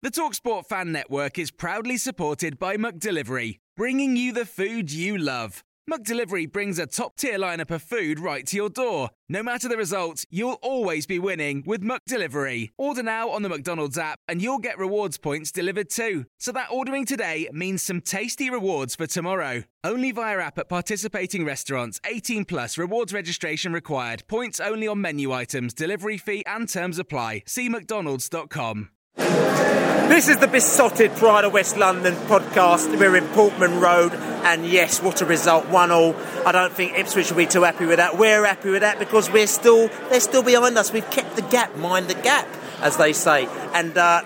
[0.00, 5.64] The Talksport Fan Network is proudly supported by McDelivery, bringing you the food you love.
[5.90, 9.10] McDelivery brings a top tier lineup of food right to your door.
[9.28, 12.70] No matter the result, you'll always be winning with McDelivery.
[12.78, 16.26] Order now on the McDonald's app and you'll get rewards points delivered too.
[16.38, 19.64] So that ordering today means some tasty rewards for tomorrow.
[19.82, 22.00] Only via app at participating restaurants.
[22.04, 24.22] 18 plus rewards registration required.
[24.28, 27.42] Points only on menu items, delivery fee and terms apply.
[27.46, 28.90] See mcdonalds.com.
[29.18, 32.98] This is the Beesotted Pride of West London podcast.
[32.98, 36.16] We're in Portman Road, and yes, what a result, one all.
[36.46, 38.16] I don't think Ipswich will be too happy with that.
[38.16, 40.92] We're happy with that because we're still they're still behind us.
[40.92, 42.48] We've kept the gap, mind the gap,
[42.80, 43.46] as they say.
[43.74, 44.22] And uh,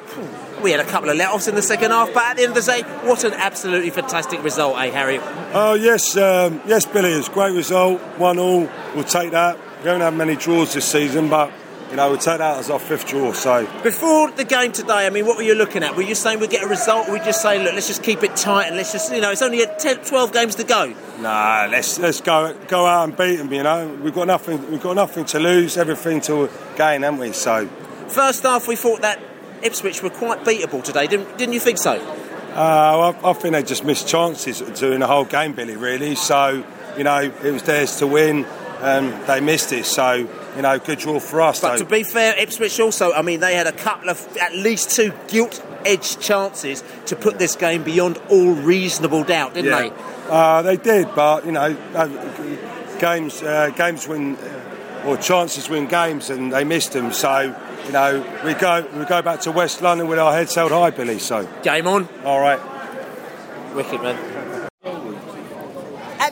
[0.63, 2.65] we had a couple of let-offs in the second half, but at the end of
[2.65, 5.19] the day, what an absolutely fantastic result, eh, Harry?
[5.53, 7.11] Oh yes, um, yes, Billy.
[7.13, 8.69] It's great result, one all.
[8.95, 9.59] We'll take that.
[9.83, 11.53] We haven't had many draws this season, but
[11.93, 13.33] you know, we'll take that as our fifth draw.
[13.33, 15.95] So Before the game today, I mean, what were you looking at?
[15.95, 18.23] Were you saying we get a result, or we just say, look, let's just keep
[18.23, 20.95] it tight and let's just, you know, it's only 10, 12 games to go.
[21.21, 23.53] nah, let's let's go go out and beat them.
[23.53, 27.33] You know, we've got nothing we've got nothing to lose, everything to gain, haven't we?
[27.33, 27.67] So
[28.09, 29.21] First half, we thought that
[29.63, 32.01] Ipswich were quite beatable today, didn't, didn't you think so?
[32.55, 35.77] uh, I, I think they just missed chances during the whole game, Billy.
[35.77, 36.15] Really.
[36.15, 36.65] So
[36.97, 38.45] you know, it was theirs to win,
[38.83, 39.87] and they missed it.
[39.87, 41.61] So you know, good draw for us.
[41.61, 41.79] But though.
[41.79, 45.13] to be fair, Ipswich also, I mean, they had a couple of, at least two
[45.29, 49.93] gilt edged chances to put this game beyond all reasonable doubt, didn't they?
[50.29, 52.07] Uh, they did, but you know, uh,
[52.99, 57.13] games uh, games win uh, or chances win games, and they missed them.
[57.13, 60.73] So you know, we go we go back to West London with our heads held
[60.73, 61.19] high, Billy.
[61.19, 62.09] So Game on.
[62.25, 62.61] all right.
[63.75, 64.32] Wicked, man.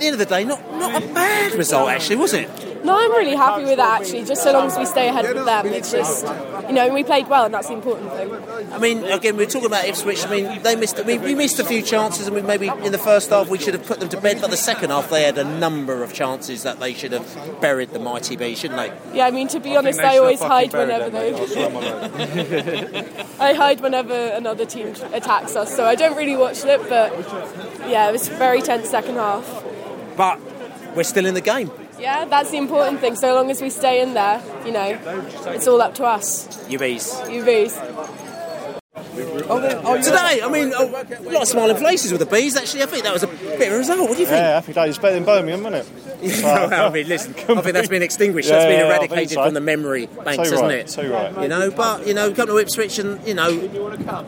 [0.00, 2.48] At the end of the day, not, not a bad result, actually, was it?
[2.82, 4.24] No, I'm really happy with that actually.
[4.24, 6.26] Just so long as we stay ahead of them, it's just
[6.66, 8.32] you know we played well, and that's the important thing.
[8.72, 10.24] I mean, again, we're talking about Ipswich.
[10.24, 11.04] I mean, they missed.
[11.04, 13.74] We, we missed a few chances, and we maybe in the first half we should
[13.74, 14.40] have put them to bed.
[14.40, 17.90] But the second half, they had a number of chances that they should have buried
[17.90, 19.18] the mighty bee, shouldn't they?
[19.18, 21.34] Yeah, I mean to be honest, I always hide whenever they.
[23.40, 26.80] I hide whenever another team attacks us, so I don't really watch it.
[26.88, 27.12] But
[27.90, 29.66] yeah, it was a very tense second half.
[30.20, 30.38] But
[30.94, 31.70] we're still in the game.
[31.98, 33.16] Yeah, that's the important thing.
[33.16, 35.00] So long as we stay in there, you know,
[35.46, 36.68] it's all up to us.
[36.68, 37.18] You bees.
[37.30, 37.72] You bees.
[38.94, 42.54] Today, I mean, a lot of smiling faces with the bees.
[42.54, 44.10] Actually, I think that was a bit of a result.
[44.10, 44.42] What do you think?
[44.42, 44.98] Yeah, happy days.
[44.98, 45.88] Better than Birmingham, isn't
[46.20, 46.44] it?
[46.74, 48.50] I mean, listen, I think that's been extinguished.
[48.50, 49.44] Yeah, that's been yeah, eradicated so.
[49.44, 50.90] from the memory banks, So hasn't right, it?
[50.90, 51.42] so right.
[51.42, 53.48] You know, but you know, come to Ipswich and you know,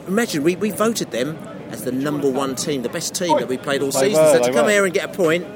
[0.09, 1.36] imagine we, we voted them
[1.70, 4.14] as the number one team, the best team that we played all season.
[4.14, 5.47] so to come here and get a point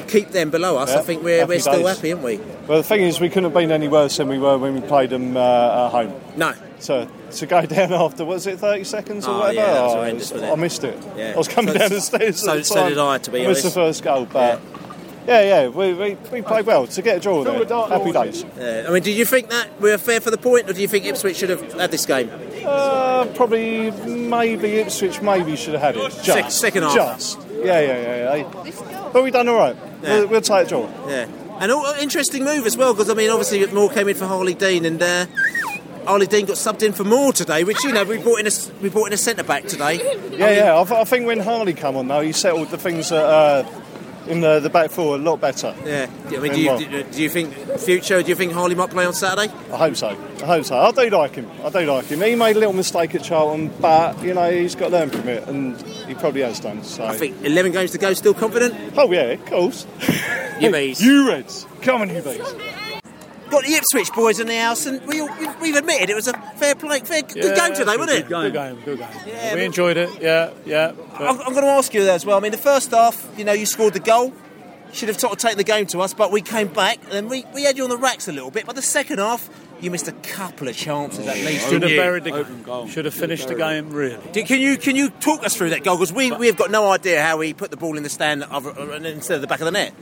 [0.00, 1.96] and keep them below us, I think we're, happy we're still days.
[1.96, 2.36] happy, aren't we?
[2.66, 4.80] Well, the thing is, we couldn't have been any worse than we were when we
[4.80, 6.20] played them uh, at home.
[6.36, 6.52] No.
[6.80, 9.54] So to go down after, was it 30 seconds or Oh, whatever?
[9.54, 10.52] yeah, that was Oh, horrendous, wasn't?
[10.52, 11.04] I missed it.
[11.16, 11.32] Yeah.
[11.34, 12.40] I was coming So- down the stairs.
[12.40, 14.60] so- the so did I, to be I missed the first goal, but
[15.26, 17.64] yeah, yeah, we, we, we played well to get a draw there.
[17.88, 18.44] Happy days.
[18.58, 18.84] Yeah.
[18.86, 21.06] I mean, do you think that we're fair for the point, or do you think
[21.06, 22.30] Ipswich should have had this game?
[22.66, 26.02] Uh, probably, maybe Ipswich maybe should have had it.
[26.22, 26.94] Just, Sec- second half.
[26.94, 27.38] Just.
[27.64, 28.34] Yeah, yeah, yeah.
[28.64, 29.10] yeah.
[29.12, 29.76] But we done all right.
[30.02, 30.18] Yeah.
[30.20, 30.88] We'll, we'll take a draw.
[31.08, 31.26] Yeah,
[31.60, 34.58] and all, interesting move as well because I mean, obviously Moore came in for Harlee
[34.58, 35.26] Dean, and uh,
[36.04, 38.48] Harlee Dean got subbed in for Moore today, which you know we brought in a
[38.48, 39.96] s- we brought in a centre back today.
[40.36, 40.78] Yeah, yeah.
[40.80, 43.62] I, th- I think when Harlee come on though, he settled the things that, uh,
[44.26, 45.74] in the, the back four a lot better.
[45.84, 48.22] Yeah, I mean, do you, do, do you think future?
[48.22, 49.52] Do you think Harlee might play on Saturday?
[49.72, 50.08] I hope so.
[50.08, 50.76] I hope so.
[50.76, 51.50] I do like him.
[51.62, 52.20] I do like him.
[52.20, 55.28] He made a little mistake at Charlton, but you know he's got to learn from
[55.28, 56.82] it, and he probably has done.
[56.84, 58.94] So I think 11 games to go, still confident.
[58.96, 59.86] Oh yeah, of course.
[60.60, 61.02] You bees.
[61.02, 62.40] You Reds, come on, you bees.
[63.54, 65.30] Got the Ipswich boys in the house, and we, all-
[65.60, 68.28] we've admitted it was a fair play, fair good game today, wasn't it?
[68.28, 69.08] Good game, good game.
[69.26, 70.10] Yeah, we but- enjoyed it.
[70.20, 70.92] Yeah, yeah.
[71.14, 72.36] I'm, I'm going to ask you that as well.
[72.36, 74.32] I mean, the first half, you know, you scored the goal.
[74.92, 77.44] Should have sort of taken the game to us, but we came back and we,
[77.52, 78.64] we had you on the racks a little bit.
[78.64, 81.62] But the second half, you missed a couple of chances at least.
[81.64, 81.96] Should didn't have you?
[81.96, 82.86] buried the Open goal.
[82.86, 84.18] Should have finished the game, really.
[84.30, 85.96] Do- Can you can you talk us through that goal?
[85.96, 88.44] Because we we have got no idea how he put the ball in the stand
[88.44, 89.92] of, uh, instead of the back of the net.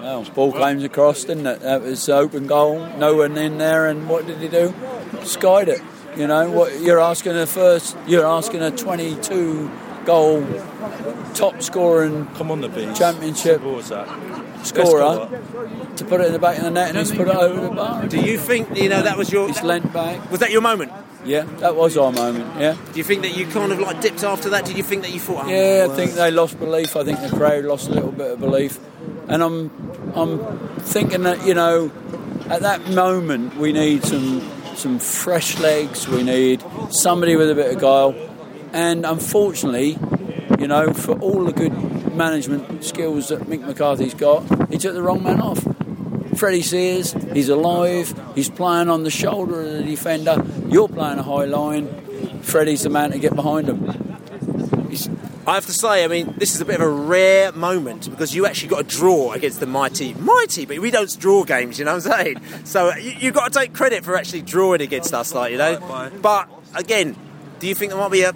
[0.00, 1.60] Well, ball claims across, didn't it?
[1.60, 4.74] That was open goal, no one in there, and what did he do?
[5.22, 5.82] Skied it.
[6.16, 9.70] You know, what you're asking a first, you're asking a 22
[10.04, 10.44] goal
[11.34, 12.96] top scoring Come on the beach.
[12.98, 14.08] championship What was that?
[14.66, 15.28] scorer
[15.96, 17.70] to put it in the back of the net and he's put it over the
[17.70, 18.06] bar.
[18.06, 19.46] Do you think you know that was your?
[19.48, 20.30] He's lent back.
[20.30, 20.92] Was that your moment?
[21.24, 22.58] Yeah, that was our moment.
[22.58, 22.76] Yeah.
[22.92, 24.64] Do you think that you kind of like dipped after that?
[24.64, 25.44] Did you think that you thought?
[25.46, 26.96] Oh, Yeah, I think they lost belief.
[26.96, 28.78] I think the crowd lost a little bit of belief,
[29.30, 29.70] and I'm
[30.14, 30.38] I'm
[30.80, 31.90] thinking that you know,
[32.50, 34.42] at that moment we need some
[34.74, 36.08] some fresh legs.
[36.08, 38.14] We need somebody with a bit of guile,
[38.72, 39.98] and unfortunately,
[40.58, 41.72] you know, for all the good
[42.14, 45.64] management skills that Mick McCarthy's got, he took the wrong man off.
[46.36, 50.44] Freddie Sears, he's alive, he's playing on the shoulder of the defender.
[50.68, 52.40] You're playing a high line.
[52.42, 54.09] Freddie's the man to get behind him.
[55.46, 58.34] I have to say, I mean, this is a bit of a rare moment because
[58.34, 61.86] you actually got a draw against the mighty, mighty, but we don't draw games, you
[61.86, 62.40] know what I'm saying?
[62.64, 65.58] So uh, you, you've got to take credit for actually drawing against us, like, you
[65.58, 65.78] know?
[66.20, 67.16] But again,
[67.58, 68.34] do you think there might be a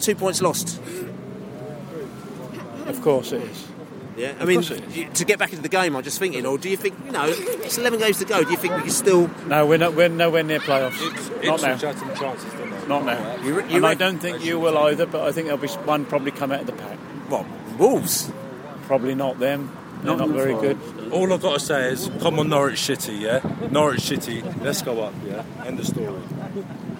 [0.00, 0.80] two points lost?
[2.86, 3.66] Of course it is.
[4.16, 4.62] Yeah, I mean,
[4.94, 7.12] you- to get back into the game, I'm just thinking, or do you think, you
[7.12, 9.28] know, it's 11 games to go, do you think we can still.
[9.46, 9.94] No, we're not.
[9.94, 10.98] We're nowhere near playoffs.
[11.44, 11.76] not now.
[12.86, 13.36] Ipswich had some chances, didn't now.
[13.42, 15.06] You, you and I don't think you will either.
[15.06, 16.98] But I think there'll be one probably come out of the pack.
[17.28, 17.46] What,
[17.78, 18.30] Wolves?
[18.86, 19.76] Probably not them.
[20.02, 20.78] They're not very good.
[21.10, 23.40] All I've got to say is, come on, Norwich City, yeah?
[23.70, 25.44] Norwich City, let's go up, yeah?
[25.64, 26.20] End of story.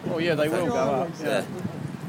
[0.08, 1.10] Oh yeah, they will go up.
[1.20, 1.44] Yeah.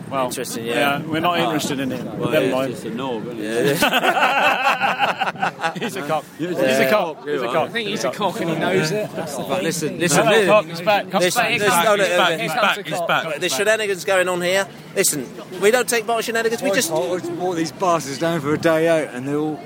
[0.10, 1.02] Well, Interesting, yeah.
[1.02, 1.44] we're not ah.
[1.44, 2.06] interested in him.
[2.18, 2.72] Well, Never it's mind.
[2.72, 3.52] just a knob, isn't Yeah.
[5.76, 5.80] it?
[5.84, 6.24] He's a cock.
[6.38, 7.28] He's a cock.
[7.28, 7.70] He's a cock.
[7.70, 9.10] I think he's a cock and he knows it.
[9.14, 10.70] But listen, listen, No, listen.
[10.70, 11.10] he's back.
[11.12, 11.52] Cock's back.
[11.52, 11.86] He's back.
[11.86, 11.96] no,
[12.38, 12.78] He's back.
[12.78, 13.40] no, He's back.
[13.40, 14.68] There's shenanigans going on here.
[14.96, 15.28] Listen,
[15.62, 16.62] we don't take part in shenanigans.
[16.62, 19.60] We just brought these bastards down for a day out and they're all.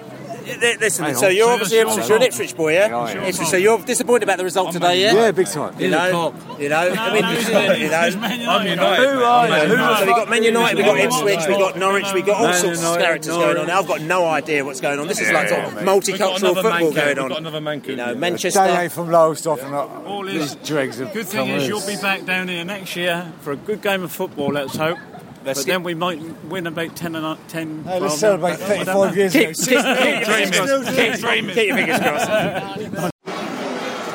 [0.46, 2.34] Li- Listen, so you're obviously that's Ipswich, you're an fault.
[2.34, 2.88] Ipswich boy, yeah?
[2.88, 3.24] Yeah, I am.
[3.26, 5.14] Ipswich, so you're disappointed about the result today, yeah?
[5.14, 5.74] Yeah, big time.
[5.80, 7.80] You He's a know, you know, I mean, no, you know, not.
[7.80, 8.02] you know.
[8.04, 8.48] He's Man United.
[8.48, 9.04] I'm United.
[9.14, 9.54] Who are you?
[9.68, 12.54] Who So we've got Man United, we've got Ipswich, we've got Norwich, we've got all
[12.54, 13.68] sorts of characters going on.
[13.68, 15.08] Now I've got no idea what's going on.
[15.08, 15.86] This is like sort of mate.
[15.86, 17.38] We've got multicultural another football Mancoon, going We've got on.
[17.38, 17.88] another Mancoon.
[17.88, 18.14] You know, yeah.
[18.14, 18.60] They Manchester.
[18.62, 22.48] ain't from Lowestoft and All these dregs have Good thing is you'll be back down
[22.48, 24.52] here next year for a good game of football.
[24.54, 24.98] Let's hope.
[25.44, 27.84] Let's but get- then we might win about 10 and 10.
[27.84, 29.10] Hey, 12 let's celebrate I don't know.
[29.10, 29.54] 35 years Keep, ago.
[29.54, 30.96] keep, keep your fingers crossed.
[30.96, 33.12] Keep, keep your fingers crossed.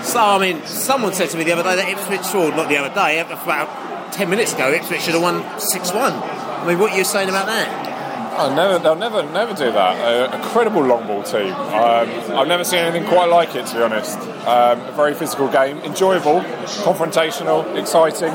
[0.06, 2.76] So, I mean, someone said to me the other day that Ipswich, or not the
[2.78, 6.12] other day, about 10 minutes ago, Ipswich should have won 6 1.
[6.12, 7.93] I mean, what are you saying about that?
[8.38, 9.96] Oh, never, they'll never, never do that.
[10.32, 11.52] A, a credible long ball team.
[11.55, 14.19] Um, I've never seen anything quite like it, to be honest.
[14.46, 16.40] Um, a very physical game, enjoyable,
[16.84, 18.32] confrontational, exciting,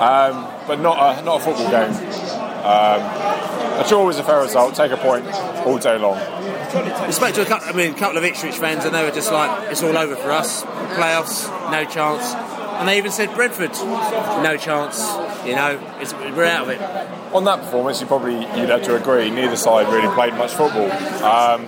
[0.00, 1.92] um, but not a, not a football game.
[2.58, 3.00] Um,
[3.80, 4.74] a draw was a fair result.
[4.74, 5.24] Take a point
[5.66, 6.18] all day long.
[7.06, 9.10] We spoke to a couple, I mean, a couple of Ipswich fans, and they were
[9.10, 10.64] just like, it's all over for us.
[10.64, 12.34] Playoffs, no chance.
[12.78, 13.72] And they even said Brentford,
[14.42, 15.00] no chance.
[15.46, 16.80] You know, it's, we're out of it.
[17.34, 19.30] On that performance, you probably you'd have to agree.
[19.30, 20.90] Neither side really played much football.
[21.24, 21.66] Um,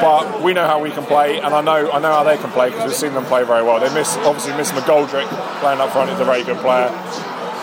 [0.00, 2.50] but we know how we can play, and I know I know how they can
[2.50, 3.80] play because we've seen them play very well.
[3.80, 5.28] They miss obviously miss McGoldrick
[5.60, 6.10] playing up front.
[6.10, 6.88] He's a very good player,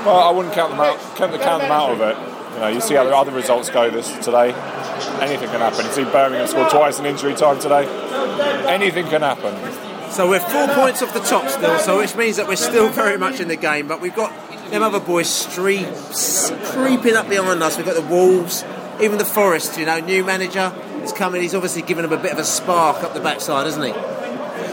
[0.03, 0.97] but I wouldn't count them out.
[1.15, 2.17] Count, count them out of it.
[2.53, 4.53] You know, you see how the other results go this today.
[5.21, 5.85] Anything can happen.
[5.85, 7.87] You see Birmingham scored twice in injury time today.
[8.68, 9.53] Anything can happen.
[10.11, 13.18] So we're four points off the top still, so which means that we're still very
[13.18, 13.87] much in the game.
[13.87, 14.33] But we've got
[14.71, 15.87] them other boys street,
[16.71, 17.77] creeping up behind us.
[17.77, 18.65] We've got the Wolves,
[18.99, 19.77] even the Forest.
[19.77, 21.41] You know, new manager is coming.
[21.41, 23.91] He's obviously given them a bit of a spark up the backside, hasn't he?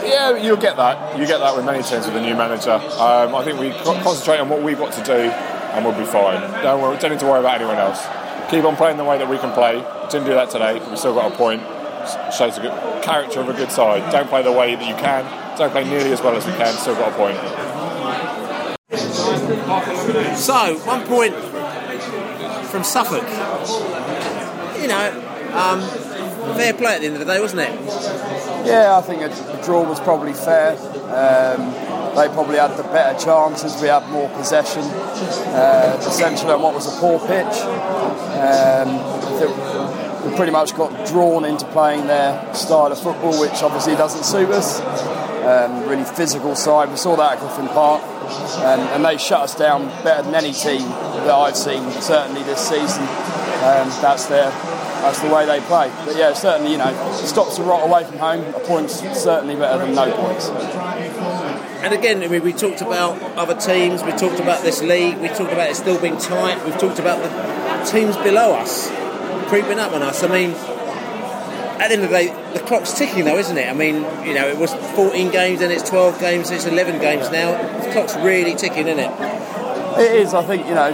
[0.07, 1.17] Yeah, you'll get that.
[1.19, 2.71] You get that with many teams with a new manager.
[2.71, 6.05] Um, I think we co- concentrate on what we've got to do, and we'll be
[6.05, 6.39] fine.
[6.63, 8.05] Don't, worry, don't need to worry about anyone else.
[8.49, 9.83] Keep on playing the way that we can play.
[10.09, 10.79] Didn't do that today.
[10.79, 11.61] but We still got a point.
[12.33, 14.09] Shows a good character of a good side.
[14.11, 15.25] Don't play the way that you can.
[15.57, 16.73] Don't play nearly as well as we can.
[16.77, 17.37] Still got a point.
[20.37, 21.35] So one point
[22.71, 23.27] from Suffolk.
[24.81, 25.81] You know, um,
[26.55, 27.71] fair play at the end of the day, wasn't it?
[28.67, 30.73] Yeah, I think a draw was probably fair.
[31.07, 31.71] Um,
[32.17, 33.81] they probably had the better chances.
[33.81, 37.61] We had more possession, uh, essentially on what was a poor pitch.
[38.43, 38.89] Um,
[40.29, 44.49] we pretty much got drawn into playing their style of football, which obviously doesn't suit
[44.49, 44.81] us.
[45.47, 46.89] Um, really physical side.
[46.89, 48.01] We saw that at Griffin Park,
[48.67, 52.67] and, and they shut us down better than any team that I've seen, certainly this
[52.67, 53.03] season.
[53.03, 54.51] Um, that's their
[55.01, 55.91] that's the way they play.
[56.05, 58.41] But yeah, certainly, you know, stops the rot away from home.
[58.53, 60.49] A point's certainly better than no points.
[60.49, 65.27] and again, I mean, we talked about other teams, we talked about this league, we
[65.29, 68.89] talked about it still being tight, we've talked about the teams below us
[69.47, 70.23] creeping up on us.
[70.23, 73.69] I mean, at the end of the day, the clock's ticking though, isn't it?
[73.69, 77.31] I mean, you know, it was 14 games, then it's 12 games, it's 11 games
[77.31, 77.51] now.
[77.83, 79.11] The clock's really ticking, isn't it?
[79.99, 80.33] It is.
[80.33, 80.91] I think you know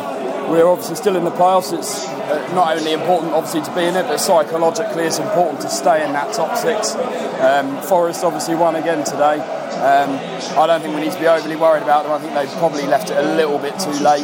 [0.49, 1.77] we're obviously still in the playoffs.
[1.77, 5.69] It's uh, not only important, obviously, to be in it, but psychologically, it's important to
[5.69, 6.95] stay in that top six.
[7.41, 9.39] Um, Forest obviously won again today.
[9.73, 10.11] Um,
[10.57, 12.11] I don't think we need to be overly worried about them.
[12.13, 14.23] I think they've probably left it a little bit too late.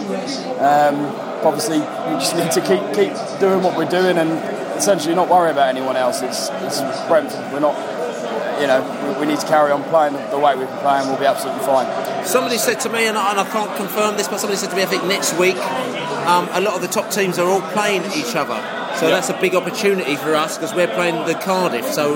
[0.59, 1.05] Um,
[1.43, 4.31] obviously, we just need to keep keep doing what we're doing and
[4.77, 6.21] essentially not worry about anyone else.
[6.21, 7.51] It's, it's Brentford.
[7.51, 7.75] We're not.
[8.61, 11.07] You know, we, we need to carry on playing the, the way we've been playing.
[11.07, 11.87] We'll be absolutely fine.
[12.25, 14.75] Somebody said to me, and I, and I can't confirm this, but somebody said to
[14.75, 15.57] me, I think next week,
[16.27, 18.55] um, a lot of the top teams are all playing each other.
[18.97, 19.15] So Yeah.
[19.15, 21.91] that's a big opportunity for us because we're playing the Cardiff.
[21.91, 22.13] So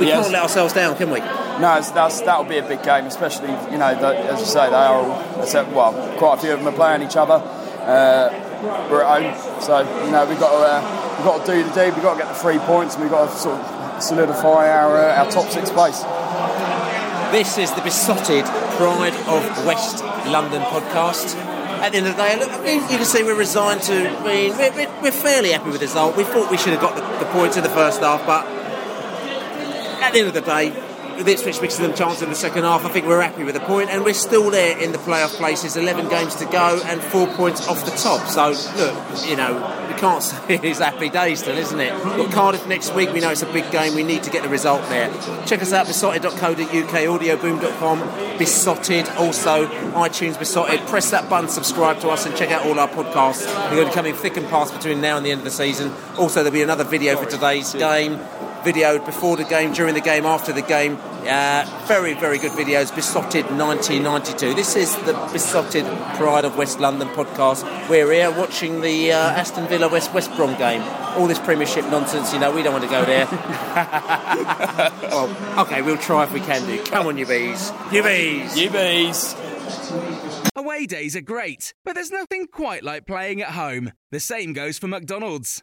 [0.00, 0.20] we Yes.
[0.22, 1.20] can't let ourselves down, can we?
[1.60, 4.96] No, that'll be a big game, especially, you know, the, as you say, they are
[4.96, 7.34] all, except, well, quite a few of them are playing each other.
[7.34, 8.30] Uh,
[8.90, 10.80] we're at home, so, you know, we've got to, uh,
[11.18, 13.12] we've got to do the deed, we've got to get the three points, and we've
[13.12, 16.02] got to sort of solidify our, uh, our top six place.
[17.30, 18.44] This is the Beesotted
[18.80, 21.36] Pride of West London podcast.
[21.36, 22.50] At the end of the day, look,
[22.90, 24.08] you can see we're resigned to.
[24.08, 26.16] I we're, we're, we're fairly happy with the result.
[26.16, 28.46] We thought we should have got the, the points in the first half, but
[30.02, 30.70] at the end of the day,
[31.20, 33.60] with Ipswich mixing them chance in the second half, I think we're happy with the
[33.60, 35.76] point, and we're still there in the playoff places.
[35.76, 38.26] 11 games to go, and four points off the top.
[38.26, 38.48] So,
[38.78, 39.54] look, you know,
[39.86, 41.90] we can't say it's happy days still, isn't it?
[41.90, 43.12] Got Cardiff next week.
[43.12, 43.94] We know it's a big game.
[43.94, 45.12] We need to get the result there.
[45.44, 50.80] Check us out, beesotted.co.uk, audioboom.com, beesotted, also iTunes beesotted.
[50.88, 53.46] Press that button, subscribe to us, and check out all our podcasts.
[53.70, 55.50] We're going to be coming thick and fast between now and the end of the
[55.50, 55.92] season.
[56.16, 58.18] Also, there'll be another video for today's game
[58.62, 60.98] videoed before the game, during the game, after the game.
[61.26, 62.94] Uh, very, very good videos.
[62.94, 64.54] Beesotted 1992.
[64.54, 65.84] This is the Beesotted
[66.16, 67.64] Pride of West London podcast.
[67.88, 70.82] We're here watching the uh, Aston Villa West West Brom game.
[71.16, 73.26] All this Premiership nonsense, you know, we don't want to go there.
[75.10, 76.82] well, okay, we'll try if we can do.
[76.84, 77.72] Come on, you bees.
[77.92, 78.56] You bees.
[78.56, 79.34] You bees.
[80.56, 83.92] Away days are great, but there's nothing quite like playing at home.
[84.10, 85.62] The same goes for McDonald's.